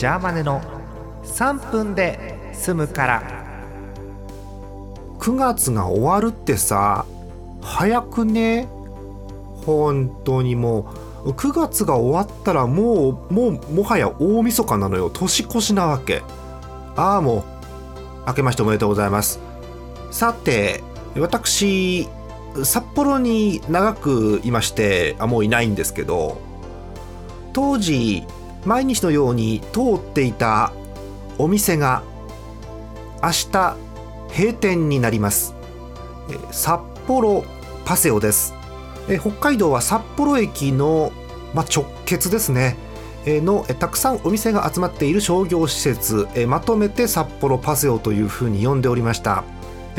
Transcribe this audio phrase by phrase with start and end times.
[0.00, 0.62] ジャーマネの
[1.24, 3.22] 3分で済むから。
[5.18, 7.04] 9月が終わるってさ
[7.60, 8.66] 早くね？
[9.66, 10.90] 本当にも
[11.26, 11.32] う。
[11.32, 15.10] 9月が終わったらもうもうもはや大晦日なのよ。
[15.10, 16.22] 年越しなわけ。
[16.96, 17.44] ああもう。
[18.26, 19.38] 明けましておめでとうございます。
[20.10, 20.82] さて
[21.14, 22.08] 私
[22.64, 26.40] 札幌に長くいましてあもういないんですけど
[27.52, 28.24] 当時
[28.64, 30.72] 毎日のように通っていた
[31.38, 32.02] お店が
[33.22, 33.76] 明日
[34.36, 35.54] 閉店になります。
[36.50, 37.44] 札幌
[37.84, 38.54] パセオです。
[39.20, 41.12] 北海道は札幌駅の、
[41.54, 42.76] ま、直結ですね。
[43.26, 49.44] のたくさんお店が集まっている商業施設まとめて札幌パセオというふうに呼んでおりました。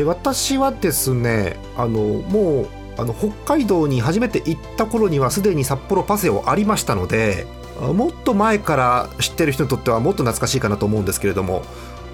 [0.05, 2.67] 私はですねあのもう
[2.97, 7.45] あの北海道に初めて行った頃にはすでに札幌パセオありましたので
[7.81, 11.63] もっと前から知ってる人にとってはもっと懐かしいかなと思うんですけれども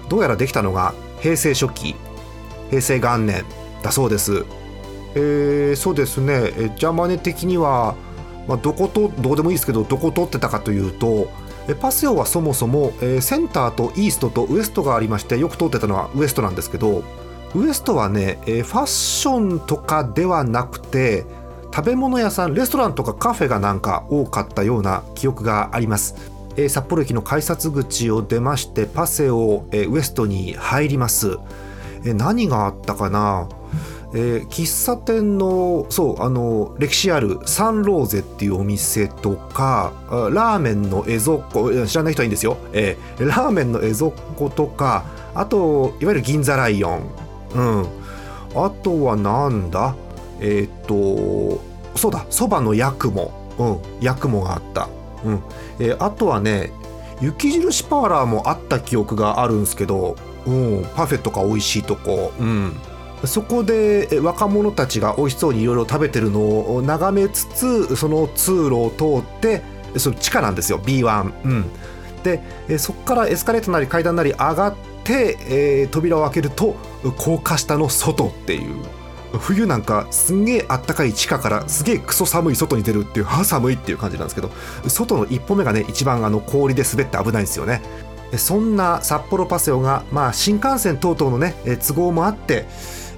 [0.08, 1.94] どうやらできたのが平成初期
[2.70, 3.44] 平成元年
[3.82, 4.44] だそうです。
[5.14, 6.74] えー、そうですね。
[6.76, 7.94] ジャマネ的には、
[8.46, 11.28] まあ、どことどうでもいいですけどどこ取ってたかというと
[11.80, 17.02] パセオはそもそも、え、センターとイーストとウエストがありましてよく通ってたのはウエストなんですけど
[17.54, 21.26] ウエストはね、え、ファッションとかではなくて
[21.74, 26.16] 食べ物屋さんレストランとかカフェがなんか多かったような記憶があります、
[26.56, 31.38] えー、札幌駅の改札口を出ましてパセオ、えー、ウエストに入ります、
[32.04, 33.48] えー、何があったかな？
[34.14, 47.02] えー、喫茶店のそうあの歴史あるサンローゼっていうお店とかラーメンのエゾッコ知らない人はいいんですよ、えー、ラーメンのエゾッコとかあといわゆる銀座ライオン。
[47.54, 47.86] うん。
[48.54, 49.94] あとはなんだ？
[50.40, 51.60] えっ、と
[51.96, 54.88] そうだそばのヤクモうんヤクモがあった。
[55.24, 55.42] うん、
[55.80, 56.70] えー、あとはね
[57.20, 62.76] 雪印パーラーもあった記憶があるんですけど、うん、パフェとか美味しいとこ、うん、
[63.24, 69.62] そこで若者たちが美味しそうにいろいろ食べてるのを眺めつつその通路を通って
[69.96, 71.70] その地下なんですよ B1、うん、
[72.22, 76.76] でそこからエスカレーターなり階段なり上がって、えー、扉を開けると
[77.16, 78.84] 高架下の外っていう。
[79.32, 84.50] 冬なんかすんげえあったかい地下からすげえクソ寒い外に出るっていうは寒いっていう感じなんですけど
[84.88, 87.82] 外の一歩目がね一番あの氷で滑って危ないんですよね。
[88.36, 91.54] そんな札幌パセオが、まあ、新幹線等々のね
[91.86, 92.66] 都合もあって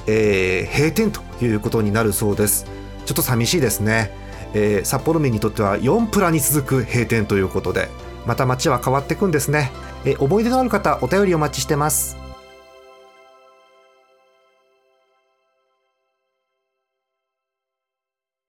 [0.07, 2.67] えー、閉店ということになるそうです。
[3.07, 4.11] ちょっと寂しいですね、
[4.55, 7.89] えー、札幌民にとっては4プラに続く閉店ということで
[8.27, 9.73] また街は変わっていくんですね、
[10.05, 12.30] えー、思い出のある方お便りお待ちしてます。